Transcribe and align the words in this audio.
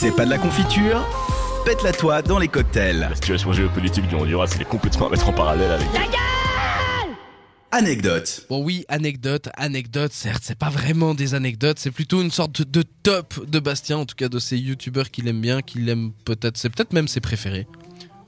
C'est 0.00 0.16
pas 0.16 0.24
de 0.24 0.30
la 0.30 0.38
confiture 0.38 1.06
Pète-la 1.66 1.92
toi 1.92 2.22
dans 2.22 2.38
les 2.38 2.48
cocktails. 2.48 3.00
La 3.00 3.14
situation 3.14 3.52
géopolitique 3.52 4.08
du 4.08 4.14
Honduras, 4.14 4.50
elle 4.54 4.62
est 4.62 4.64
complètement 4.64 5.08
à 5.08 5.10
mettre 5.10 5.28
en 5.28 5.34
parallèle 5.34 5.70
avec. 5.72 5.86
Anecdote. 7.70 8.46
Bon 8.48 8.64
oui, 8.64 8.86
anecdote, 8.88 9.50
anecdote, 9.58 10.10
certes, 10.14 10.42
c'est 10.42 10.56
pas 10.58 10.70
vraiment 10.70 11.14
des 11.14 11.34
anecdotes, 11.34 11.78
c'est 11.78 11.90
plutôt 11.90 12.22
une 12.22 12.30
sorte 12.30 12.62
de 12.62 12.82
top 13.02 13.46
de 13.46 13.58
Bastien, 13.58 13.98
en 13.98 14.06
tout 14.06 14.14
cas 14.16 14.30
de 14.30 14.38
ces 14.38 14.56
youtubeurs 14.56 15.10
qu'il 15.10 15.28
aime 15.28 15.42
bien, 15.42 15.60
qu'il 15.60 15.86
aime 15.90 16.12
peut-être, 16.24 16.56
c'est 16.56 16.70
peut-être 16.70 16.94
même 16.94 17.06
ses 17.06 17.20
préférés. 17.20 17.66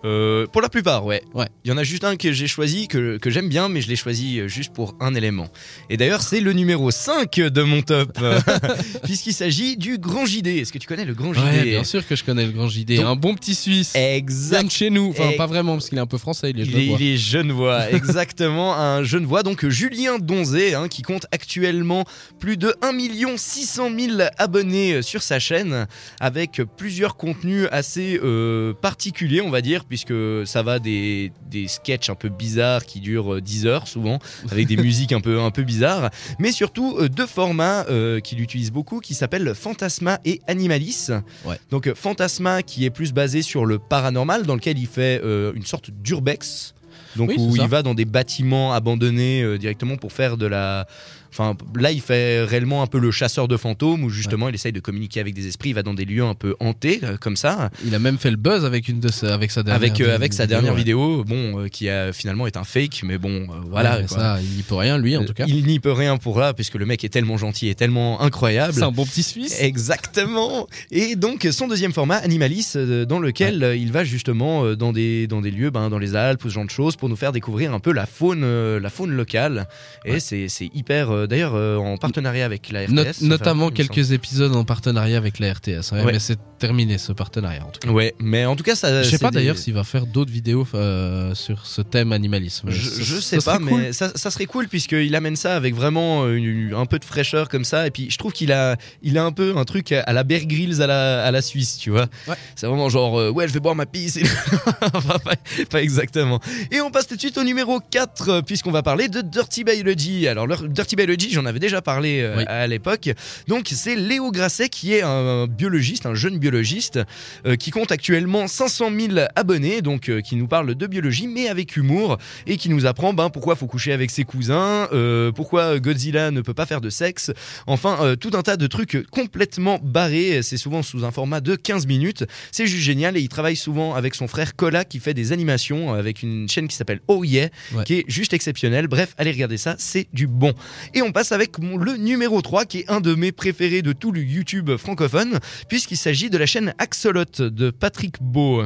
Euh, 0.04 0.46
pour 0.48 0.60
la 0.62 0.68
plupart, 0.68 1.04
ouais. 1.06 1.22
Ouais. 1.34 1.46
Il 1.64 1.70
y 1.70 1.72
en 1.72 1.76
a 1.76 1.84
juste 1.84 2.04
un 2.04 2.16
que 2.16 2.32
j'ai 2.32 2.46
choisi, 2.48 2.88
que, 2.88 3.18
que 3.18 3.30
j'aime 3.30 3.48
bien, 3.48 3.68
mais 3.68 3.80
je 3.80 3.88
l'ai 3.88 3.96
choisi 3.96 4.40
euh, 4.40 4.48
juste 4.48 4.72
pour 4.72 4.96
un 5.00 5.14
élément. 5.14 5.48
Et 5.90 5.96
d'ailleurs, 5.96 6.22
c'est 6.22 6.40
le 6.40 6.52
numéro 6.52 6.90
5 6.90 7.34
de 7.36 7.62
mon 7.62 7.82
top, 7.82 8.18
puisqu'il 9.04 9.32
s'agit 9.32 9.76
du 9.76 9.98
Grand 9.98 10.26
JD. 10.26 10.46
Est-ce 10.48 10.72
que 10.72 10.78
tu 10.78 10.86
connais 10.88 11.04
le 11.04 11.14
Grand 11.14 11.32
JD 11.32 11.42
Ouais, 11.44 11.62
bien 11.64 11.84
sûr 11.84 12.06
que 12.06 12.16
je 12.16 12.24
connais 12.24 12.46
le 12.46 12.52
grand 12.52 12.68
JD, 12.68 12.96
Donc- 12.96 13.06
un 13.06 13.16
bon 13.16 13.34
petit 13.34 13.54
Suisse. 13.54 13.92
Exact. 13.94 14.70
Chez 14.70 14.90
nous, 14.90 15.10
enfin 15.10 15.32
pas 15.36 15.46
vraiment 15.46 15.74
parce 15.74 15.88
qu'il 15.88 15.98
est 15.98 16.02
un 16.02 16.06
peu 16.06 16.18
français, 16.18 16.50
il 16.50 16.60
est 16.60 16.64
Il 16.64 16.70
est, 16.76 16.80
genevois. 16.80 16.98
il 17.00 17.06
est 17.12 17.16
genevois, 17.16 17.90
exactement, 17.92 18.74
un 18.76 19.02
genevois, 19.02 19.42
donc 19.42 19.68
Julien 19.68 20.18
Donzé, 20.18 20.74
hein, 20.74 20.88
qui 20.88 21.02
compte 21.02 21.26
actuellement 21.32 22.04
plus 22.38 22.56
de 22.56 22.74
1 22.82 22.92
600 23.36 23.90
000 23.98 24.22
abonnés 24.38 24.94
euh, 24.94 25.02
sur 25.02 25.22
sa 25.22 25.38
chaîne, 25.38 25.86
avec 26.20 26.60
plusieurs 26.76 27.16
contenus 27.16 27.66
assez 27.70 28.18
euh, 28.22 28.72
particuliers, 28.74 29.40
on 29.42 29.50
va 29.50 29.60
dire, 29.60 29.84
puisque 29.92 30.46
ça 30.46 30.62
va 30.62 30.78
des, 30.78 31.32
des 31.50 31.68
sketchs 31.68 32.08
un 32.08 32.14
peu 32.14 32.30
bizarres 32.30 32.86
qui 32.86 32.98
durent 32.98 33.34
euh, 33.34 33.40
10 33.42 33.66
heures 33.66 33.86
souvent, 33.86 34.20
avec 34.50 34.66
des 34.66 34.76
musiques 34.88 35.12
un 35.12 35.20
peu, 35.20 35.38
un 35.38 35.50
peu 35.50 35.64
bizarres, 35.64 36.08
mais 36.38 36.50
surtout 36.50 36.96
euh, 36.98 37.10
deux 37.10 37.26
formats 37.26 37.84
euh, 37.90 38.18
qu'il 38.18 38.40
utilise 38.40 38.70
beaucoup, 38.70 39.00
qui 39.00 39.12
s'appellent 39.12 39.54
Fantasma 39.54 40.18
et 40.24 40.40
Animalis. 40.46 41.08
Ouais. 41.44 41.60
Donc 41.70 41.88
euh, 41.88 41.94
Fantasma 41.94 42.62
qui 42.62 42.86
est 42.86 42.90
plus 42.90 43.12
basé 43.12 43.42
sur 43.42 43.66
le 43.66 43.78
paranormal, 43.78 44.46
dans 44.46 44.54
lequel 44.54 44.78
il 44.78 44.86
fait 44.86 45.20
euh, 45.22 45.52
une 45.54 45.66
sorte 45.66 45.90
d'urbex. 45.90 46.72
Donc 47.16 47.28
Oui, 47.28 47.36
où 47.38 47.54
il 47.56 47.68
va 47.68 47.82
dans 47.82 47.92
des 47.92 48.06
bâtiments 48.06 48.72
abandonnés 48.72 49.42
euh, 49.42 49.58
directement 49.58 49.96
pour 49.96 50.12
faire 50.12 50.38
de 50.38 50.46
la... 50.46 50.86
Enfin 51.32 51.56
là 51.78 51.92
il 51.92 52.00
fait 52.00 52.44
réellement 52.44 52.82
un 52.82 52.86
peu 52.86 52.98
le 52.98 53.10
chasseur 53.10 53.48
de 53.48 53.56
fantômes 53.56 54.04
où 54.04 54.10
justement 54.10 54.48
il 54.48 54.54
essaye 54.54 54.72
de 54.72 54.80
communiquer 54.80 55.20
avec 55.20 55.34
des 55.34 55.46
esprits, 55.46 55.70
il 55.70 55.74
va 55.74 55.82
dans 55.82 55.94
des 55.94 56.04
lieux 56.04 56.22
un 56.22 56.34
peu 56.34 56.54
hantés 56.60 57.00
euh, 57.02 57.16
comme 57.16 57.36
ça. 57.36 57.70
Il 57.84 57.94
a 57.94 57.98
même 57.98 58.18
fait 58.18 58.30
le 58.30 58.36
buzz 58.36 58.64
avec 58.64 58.88
une 58.88 59.00
de 59.00 59.10
sa, 59.10 59.34
avec 59.34 59.50
sa 59.50 59.62
dernière 59.62 59.82
Avec, 59.82 60.00
euh, 60.00 60.14
avec 60.14 60.32
sa 60.32 60.44
vidéo, 60.44 60.56
dernière 60.56 60.72
ouais. 60.72 60.78
vidéo, 60.78 61.24
bon, 61.24 61.60
euh, 61.60 61.68
qui 61.68 61.88
a 61.88 62.12
finalement 62.12 62.46
est 62.46 62.56
un 62.56 62.64
fake, 62.64 63.02
mais 63.04 63.18
bon, 63.18 63.46
voilà. 63.70 63.98
Ouais, 63.98 64.06
quoi. 64.06 64.18
ça, 64.18 64.38
il 64.42 64.56
n'y 64.56 64.62
peut 64.62 64.74
rien 64.74 64.98
lui 64.98 65.16
en 65.16 65.24
tout 65.24 65.32
cas. 65.32 65.44
Il 65.46 65.66
n'y 65.66 65.80
peut 65.80 65.92
rien 65.92 66.16
pour 66.16 66.38
là, 66.38 66.52
puisque 66.52 66.74
le 66.74 66.86
mec 66.86 67.04
est 67.04 67.08
tellement 67.08 67.36
gentil 67.36 67.68
et 67.68 67.74
tellement 67.74 68.20
incroyable. 68.20 68.74
C'est 68.74 68.82
un 68.82 68.92
bon 68.92 69.06
petit 69.06 69.22
Suisse. 69.22 69.56
Exactement. 69.60 70.66
Et 70.90 71.16
donc 71.16 71.48
son 71.50 71.68
deuxième 71.68 71.92
format, 71.92 72.16
Animalis, 72.16 72.74
dans 73.08 73.18
lequel 73.18 73.76
il 73.78 73.92
va 73.92 74.04
justement 74.04 74.74
dans 74.74 74.92
des 74.92 75.26
dans 75.26 75.40
des 75.40 75.50
lieux, 75.50 75.70
ben, 75.70 75.88
dans 75.90 75.98
les 75.98 76.16
Alpes, 76.16 76.44
ou 76.44 76.48
ce 76.48 76.54
genre 76.54 76.64
de 76.64 76.70
choses, 76.70 76.96
pour 76.96 77.08
nous 77.08 77.16
faire 77.16 77.32
découvrir 77.32 77.72
un 77.72 77.80
peu 77.80 77.92
la 77.92 78.06
faune 78.06 78.44
la 78.76 78.90
faune 78.90 79.12
locale. 79.12 79.68
Et 80.04 80.20
c'est 80.20 80.70
hyper. 80.74 81.21
Euh, 81.22 81.26
D'ailleurs, 81.26 81.54
euh, 81.54 81.76
en 81.76 81.96
partenariat 81.96 82.44
avec 82.44 82.70
la 82.70 82.82
RTS, 82.84 82.90
Not- 82.92 83.04
notamment 83.28 83.70
quelques 83.70 84.12
épisodes 84.12 84.54
en 84.54 84.64
partenariat 84.64 85.16
avec 85.16 85.38
la 85.38 85.52
RTS. 85.52 85.92
ouais, 85.92 86.02
Ouais. 86.04 86.12
Mais 86.12 86.18
c'est 86.18 86.38
terminé 86.58 86.98
ce 86.98 87.12
partenariat 87.12 87.64
en 87.64 87.70
tout 87.70 87.80
cas. 87.80 87.88
Ouais, 87.92 88.14
mais 88.20 88.44
en 88.46 88.54
tout 88.56 88.62
cas, 88.64 88.74
ça. 88.76 89.02
Je 89.02 89.10
sais 89.10 89.18
pas 89.18 89.30
des- 89.30 89.36
d'ailleurs 89.36 89.58
s'il 89.58 89.74
va 89.74 89.82
faire 89.84 90.06
d'autres 90.06 90.30
vidéos 90.32 90.66
euh, 90.74 91.34
sur 91.34 91.66
ce 91.66 91.82
thème 91.82 92.12
animalisme. 92.12 92.70
Je, 92.70 92.88
Ça- 92.88 93.02
je 93.02 93.20
sais 93.20 93.38
pas, 93.38 93.58
cool. 93.58 93.80
mais 93.80 93.92
ça, 93.92 94.12
ça 94.14 94.30
serait 94.30 94.46
cool 94.46 94.68
puisqu'il 94.68 95.14
amène 95.16 95.36
ça 95.36 95.56
avec 95.56 95.74
vraiment 95.74 96.28
une- 96.28 96.74
un 96.74 96.86
peu 96.86 96.98
de 96.98 97.04
fraîcheur 97.04 97.48
comme 97.48 97.64
ça. 97.64 97.86
Et 97.86 97.90
puis 97.90 98.10
je 98.10 98.18
trouve 98.18 98.32
qu'il 98.32 98.52
a, 98.52 98.76
il 99.02 99.18
a 99.18 99.24
un 99.24 99.32
peu 99.32 99.54
un 99.56 99.64
truc 99.64 99.92
à 99.92 100.12
la 100.12 100.22
Bear 100.24 100.42
Grylls 100.44 100.82
à 100.82 100.86
la, 100.86 101.24
à 101.24 101.30
la 101.30 101.42
Suisse, 101.42 101.78
tu 101.78 101.90
vois. 101.90 102.06
Ouais. 102.28 102.34
C'est 102.56 102.66
vraiment 102.66 102.88
genre, 102.88 103.18
euh, 103.18 103.30
ouais, 103.30 103.48
je 103.48 103.52
vais 103.52 103.60
boire 103.60 103.74
ma 103.74 103.86
pisse. 103.86 104.16
et- 104.16 104.22
Enfin, 104.94 105.18
pas, 105.18 105.34
pas 105.70 105.82
exactement. 105.82 106.40
Et 106.70 106.80
on 106.80 106.90
passe 106.90 107.06
tout 107.06 107.14
de 107.16 107.20
suite 107.20 107.38
au 107.38 107.44
numéro 107.44 107.80
4 107.90 108.28
euh, 108.28 108.42
puisqu'on 108.42 108.70
va 108.70 108.82
parler 108.82 109.08
de 109.08 109.20
Dirty 109.20 109.64
Biology. 109.64 110.28
Alors, 110.28 110.46
le- 110.46 110.68
Dirty 110.68 110.96
Biology, 110.96 111.11
j'en 111.18 111.46
avais 111.46 111.58
déjà 111.58 111.82
parlé 111.82 112.20
euh, 112.20 112.36
Oui. 112.38 112.44
à 112.46 112.66
l'époque. 112.66 113.10
Donc, 113.48 113.68
c'est 113.72 113.96
Léo 113.96 114.30
Grasset 114.30 114.68
qui 114.68 114.94
est 114.94 115.02
un 115.02 115.46
biologiste, 115.46 116.06
un 116.06 116.14
jeune 116.14 116.38
biologiste 116.38 117.00
euh, 117.46 117.56
qui 117.56 117.70
compte 117.70 117.92
actuellement 117.92 118.46
500 118.46 118.90
000 118.96 119.12
abonnés, 119.36 119.82
donc 119.82 120.08
euh, 120.08 120.20
qui 120.20 120.36
nous 120.36 120.46
parle 120.48 120.74
de 120.74 120.86
biologie, 120.86 121.26
mais 121.28 121.48
avec 121.48 121.76
humour, 121.76 122.18
et 122.46 122.56
qui 122.56 122.68
nous 122.68 122.86
apprend 122.86 123.12
ben, 123.12 123.30
pourquoi 123.30 123.56
faut 123.56 123.66
coucher 123.66 123.92
avec 123.92 124.10
ses 124.10 124.24
cousins, 124.24 124.88
euh, 124.92 125.32
pourquoi 125.32 125.78
Godzilla 125.78 126.30
ne 126.30 126.40
peut 126.40 126.54
pas 126.54 126.66
faire 126.66 126.80
de 126.80 126.90
sexe, 126.90 127.30
enfin 127.66 128.14
tout 128.20 128.30
un 128.34 128.42
tas 128.42 128.56
de 128.56 128.66
trucs 128.66 129.06
complètement 129.10 129.78
barrés, 129.82 130.40
c'est 130.42 130.56
souvent 130.56 130.82
sous 130.82 131.04
un 131.04 131.10
format 131.10 131.40
de 131.40 131.54
15 131.56 131.86
minutes, 131.86 132.24
c'est 132.50 132.66
juste 132.66 132.82
génial, 132.82 133.16
et 133.16 133.20
il 133.20 133.28
travaille 133.28 133.56
souvent 133.56 133.94
avec 133.94 134.14
son 134.14 134.28
frère 134.28 134.56
Cola 134.56 134.84
qui 134.84 134.98
fait 135.00 135.14
des 135.14 135.32
animations 135.32 135.92
avec 135.92 136.22
une 136.22 136.48
chaîne 136.48 136.68
qui 136.68 136.76
s'appelle 136.76 137.00
Oh 137.08 137.24
Yeah, 137.24 137.48
Ouais. 137.74 137.84
qui 137.84 137.94
est 137.94 138.04
juste 138.08 138.32
exceptionnelle, 138.32 138.86
bref, 138.86 139.14
allez 139.18 139.30
regarder 139.32 139.56
ça, 139.56 139.74
c'est 139.78 140.06
du 140.12 140.26
bon. 140.26 140.52
Et 140.94 141.01
on 141.02 141.12
passe 141.12 141.32
avec 141.32 141.58
le 141.58 141.96
numéro 141.96 142.40
3, 142.40 142.64
qui 142.64 142.80
est 142.80 142.90
un 142.90 143.00
de 143.00 143.14
mes 143.14 143.32
préférés 143.32 143.82
de 143.82 143.92
tout 143.92 144.12
le 144.12 144.22
YouTube 144.22 144.76
francophone, 144.76 145.38
puisqu'il 145.68 145.96
s'agit 145.96 146.30
de 146.30 146.38
la 146.38 146.46
chaîne 146.46 146.74
Axolot 146.78 147.24
de 147.38 147.70
Patrick 147.70 148.22
Beau. 148.22 148.64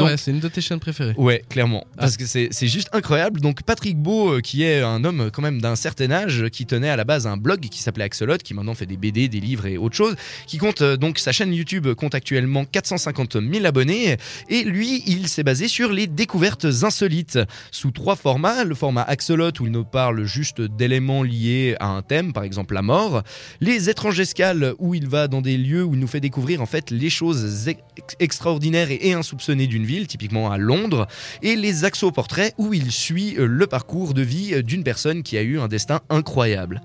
Vrai, 0.00 0.16
c'est 0.16 0.30
une 0.30 0.40
de 0.40 0.48
tes 0.48 0.60
chaînes 0.60 0.80
préférées. 0.80 1.14
Ouais, 1.16 1.42
clairement. 1.48 1.84
Ah. 1.92 2.02
Parce 2.02 2.16
que 2.16 2.26
c'est 2.26 2.50
juste 2.66 2.88
incroyable. 2.92 3.40
Donc 3.40 3.62
Patrick 3.62 3.96
Beau, 3.98 4.34
euh, 4.34 4.40
qui 4.40 4.62
est 4.62 4.80
un 4.80 5.04
homme 5.04 5.22
euh, 5.22 5.30
quand 5.30 5.42
même 5.42 5.60
d'un 5.60 5.76
certain 5.76 6.10
âge, 6.10 6.48
qui 6.50 6.66
tenait 6.66 6.88
à 6.88 6.96
la 6.96 7.04
base 7.04 7.26
un 7.26 7.36
blog 7.36 7.60
qui 7.60 7.80
s'appelait 7.80 8.04
Axolot, 8.04 8.38
qui 8.38 8.54
maintenant 8.54 8.74
fait 8.74 8.86
des 8.86 8.96
BD, 8.96 9.28
des 9.28 9.40
livres 9.40 9.66
et 9.66 9.76
autre 9.76 9.96
chose, 9.96 10.16
qui 10.46 10.58
compte 10.58 10.82
euh, 10.82 10.96
donc 10.96 11.18
sa 11.18 11.32
chaîne 11.32 11.52
YouTube 11.52 11.92
compte 11.94 12.14
actuellement 12.14 12.64
450 12.64 13.38
000 13.52 13.64
abonnés. 13.64 14.16
Et 14.48 14.64
lui, 14.64 15.02
il 15.06 15.28
s'est 15.28 15.42
basé 15.42 15.68
sur 15.68 15.92
les 15.92 16.06
découvertes 16.06 16.66
insolites 16.82 17.38
sous 17.70 17.90
trois 17.90 18.16
formats. 18.16 18.64
Le 18.64 18.74
format 18.74 19.02
Axolot 19.02 19.50
où 19.60 19.66
il 19.66 19.72
nous 19.72 19.84
parle 19.84 20.24
juste 20.24 20.60
d'éléments 20.60 21.22
liés 21.22 21.76
à 21.80 21.86
un 21.88 22.02
thème, 22.02 22.32
par 22.32 22.44
exemple 22.44 22.74
la 22.74 22.82
mort. 22.82 23.22
Les 23.60 23.88
étranges 23.88 24.20
escales 24.20 24.74
où 24.78 24.94
il 24.94 25.08
va 25.08 25.28
dans 25.28 25.40
des 25.40 25.56
lieux 25.56 25.84
où 25.84 25.94
il 25.94 26.00
nous 26.00 26.06
fait 26.06 26.20
découvrir 26.20 26.62
en 26.62 26.66
fait 26.66 26.90
les 26.90 27.10
choses 27.10 27.68
ex- 27.68 27.80
extraordinaires 28.20 28.88
et, 28.90 29.12
insoupçonnées 29.12 29.66
ville, 29.84 30.06
typiquement 30.06 30.50
à 30.50 30.58
Londres. 30.58 31.06
Et 31.42 31.56
les 31.56 31.84
axo-portraits 31.84 32.54
où 32.58 32.74
il 32.74 32.90
suit 32.90 33.36
euh, 33.38 33.46
le 33.46 33.66
parcours 33.66 34.14
de 34.14 34.22
vie 34.22 34.54
euh, 34.54 34.62
d'une 34.62 34.84
personne 34.84 35.22
qui 35.22 35.36
a 35.36 35.42
eu 35.42 35.58
un 35.58 35.68
destin 35.68 36.00
incroyable. 36.10 36.82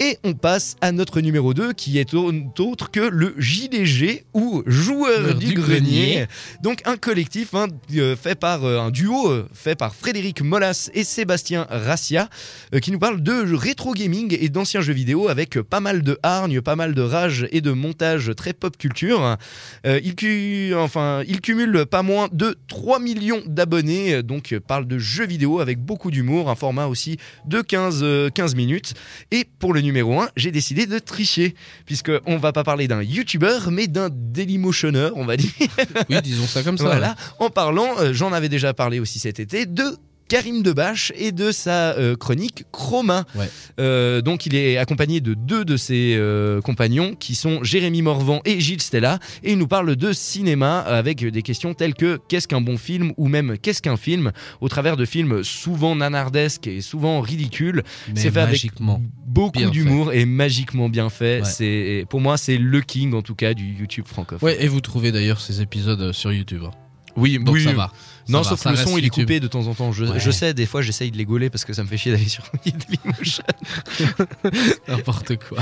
Et 0.00 0.16
on 0.22 0.34
passe 0.34 0.76
à 0.80 0.92
notre 0.92 1.20
numéro 1.20 1.54
2 1.54 1.72
qui 1.72 1.98
est 1.98 2.14
au- 2.14 2.32
autre 2.60 2.90
que 2.90 3.00
le 3.00 3.34
JDG 3.36 4.24
ou 4.32 4.62
Joueur 4.66 5.34
du, 5.34 5.46
du 5.46 5.54
grenier. 5.54 5.78
grenier. 5.80 6.26
Donc 6.62 6.82
un 6.84 6.96
collectif 6.96 7.54
hein, 7.54 7.66
euh, 7.96 8.14
fait 8.14 8.36
par 8.38 8.64
euh, 8.64 8.78
un 8.80 8.90
duo 8.90 9.28
euh, 9.28 9.48
fait 9.52 9.74
par 9.74 9.94
Frédéric 9.96 10.40
Molas 10.42 10.88
et 10.94 11.02
Sébastien 11.02 11.66
Rassia 11.68 12.28
qui 12.80 12.92
nous 12.92 12.98
parle 13.00 13.22
de 13.22 13.54
rétro 13.56 13.92
gaming 13.92 14.36
et 14.40 14.48
d'anciens 14.48 14.80
jeux 14.82 14.92
vidéo 14.92 15.28
avec 15.28 15.60
pas 15.60 15.80
mal 15.80 16.02
de 16.02 16.16
hargne, 16.22 16.60
pas 16.60 16.76
mal 16.76 16.94
de 16.94 17.02
rage 17.02 17.48
et 17.50 17.60
de 17.60 17.72
montage 17.72 18.30
très 18.36 18.52
pop 18.52 18.76
culture. 18.76 19.36
Euh, 19.84 20.00
il, 20.04 20.14
cu- 20.14 20.74
enfin, 20.76 21.22
il 21.26 21.40
cumule 21.40 21.86
pas 21.86 22.02
moins 22.02 22.28
de 22.32 22.56
3 22.68 23.00
millions 23.00 23.42
d'abonnés, 23.46 24.22
donc 24.22 24.54
parle 24.66 24.86
de 24.86 24.98
jeux 24.98 25.26
vidéo 25.26 25.58
avec 25.60 25.78
beaucoup 25.80 26.10
d'humour, 26.10 26.50
un 26.50 26.54
format 26.54 26.86
aussi 26.86 27.16
de 27.46 27.60
15, 27.62 28.00
euh, 28.02 28.30
15 28.30 28.54
minutes. 28.54 28.94
Et 29.32 29.44
pour 29.58 29.72
le 29.72 29.80
numéro 29.88 30.20
1, 30.20 30.28
j'ai 30.36 30.50
décidé 30.50 30.86
de 30.86 30.98
tricher, 30.98 31.54
puisque 31.86 32.12
on 32.26 32.36
va 32.36 32.52
pas 32.52 32.62
parler 32.62 32.88
d'un 32.88 33.02
YouTuber, 33.02 33.70
mais 33.70 33.86
d'un 33.86 34.10
Dailymotioneur, 34.12 35.12
on 35.16 35.24
va 35.24 35.36
dire. 35.36 35.50
Oui, 36.10 36.16
disons 36.22 36.46
ça 36.46 36.62
comme 36.62 36.76
ça. 36.76 36.84
Voilà, 36.84 37.16
en 37.38 37.48
parlant, 37.50 37.98
euh, 37.98 38.12
j'en 38.12 38.32
avais 38.32 38.48
déjà 38.48 38.74
parlé 38.74 39.00
aussi 39.00 39.18
cet 39.18 39.40
été, 39.40 39.64
de 39.66 39.96
Karim 40.28 40.62
Debache 40.62 41.12
et 41.16 41.32
de 41.32 41.50
sa 41.52 41.92
euh, 41.96 42.14
chronique 42.16 42.64
Chroma. 42.72 43.24
Ouais. 43.34 43.48
Euh, 43.80 44.20
donc 44.20 44.46
il 44.46 44.54
est 44.54 44.76
accompagné 44.76 45.20
de 45.20 45.34
deux 45.34 45.64
de 45.64 45.76
ses 45.76 46.14
euh, 46.16 46.60
compagnons 46.60 47.14
qui 47.14 47.34
sont 47.34 47.62
Jérémy 47.64 48.02
Morvan 48.02 48.40
et 48.44 48.60
Gilles 48.60 48.82
Stella 48.82 49.18
et 49.42 49.52
il 49.52 49.58
nous 49.58 49.66
parle 49.68 49.96
de 49.96 50.12
cinéma 50.12 50.80
avec 50.80 51.24
des 51.24 51.42
questions 51.42 51.74
telles 51.74 51.94
que 51.94 52.18
qu'est-ce 52.28 52.46
qu'un 52.48 52.60
bon 52.60 52.76
film? 52.76 53.12
ou 53.16 53.28
même 53.28 53.56
qu'est-ce 53.58 53.80
qu'un 53.82 53.96
film? 53.96 54.32
au 54.60 54.68
travers 54.68 54.96
de 54.96 55.04
films 55.04 55.42
souvent 55.44 55.96
nanardesques 55.96 56.66
et 56.66 56.80
souvent 56.80 57.20
ridicules 57.20 57.82
c'est 58.14 58.30
fait 58.30 58.40
avec 58.40 58.70
beaucoup 59.26 59.64
d'humour 59.70 60.12
et 60.12 60.24
magiquement 60.24 60.88
bien 60.88 61.08
fait 61.10 61.38
Ouais. 61.38 61.44
c'est 61.44 62.06
pour 62.10 62.20
moi 62.20 62.36
c'est 62.36 62.56
le 62.58 62.80
king 62.80 63.14
en 63.14 63.22
tout 63.22 63.34
cas 63.34 63.54
du 63.54 63.64
YouTube 63.74 64.06
francophone 64.06 64.46
Ouais, 64.48 64.62
et 64.62 64.68
vous 64.68 64.80
trouvez 64.80 65.12
d'ailleurs 65.12 65.40
ces 65.40 65.60
épisodes 65.60 66.12
sur 66.12 66.32
YouTube. 66.32 66.62
hein. 66.66 66.70
oui 67.16 67.38
Donc 67.38 67.54
oui, 67.54 67.64
ça 67.64 67.72
va. 67.72 67.92
Non, 68.28 68.42
Ça 68.42 68.50
va, 68.50 68.56
sauf 68.56 68.62
ça 68.62 68.70
le 68.70 68.76
son, 68.76 68.98
il 68.98 69.04
est 69.04 69.08
coupé 69.08 69.40
de 69.40 69.46
temps 69.48 69.66
en 69.66 69.74
temps. 69.74 69.90
Je, 69.92 70.04
Ouais. 70.04 70.20
je 70.20 70.30
sais, 70.30 70.54
des 70.54 70.66
fois, 70.66 70.82
j'essaye 70.82 71.10
de 71.10 71.16
les 71.16 71.24
gauler 71.24 71.50
parce 71.50 71.64
que 71.64 71.72
ça 71.72 71.82
me 71.82 71.88
fait 71.88 71.96
chier 71.96 72.12
d'aller 72.12 72.28
sur 72.28 72.44
Dailymotion. 72.64 73.44
N'importe 74.88 75.36
quoi. 75.36 75.58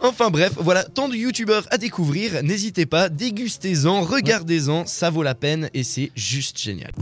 Enfin 0.00 0.30
bref, 0.30 0.52
voilà, 0.58 0.84
tant 0.84 1.08
de 1.08 1.14
youtubeurs 1.16 1.66
à 1.70 1.78
découvrir. 1.78 2.42
N'hésitez 2.42 2.86
pas, 2.86 3.08
dégustez-en, 3.08 4.02
regardez-en, 4.02 4.86
ça 4.86 5.10
vaut 5.10 5.22
la 5.22 5.34
peine 5.34 5.70
et 5.74 5.82
c'est 5.84 6.10
juste 6.16 6.58
génial. 6.60 6.92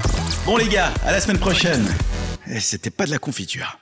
Bon 0.44 0.56
les 0.56 0.68
gars, 0.68 0.92
à 1.04 1.12
la 1.12 1.20
semaine 1.20 1.38
prochaine. 1.38 1.84
Eh, 2.48 2.60
C'était 2.60 2.90
pas 2.90 3.06
de 3.06 3.10
la 3.10 3.18
confiture. 3.18 3.74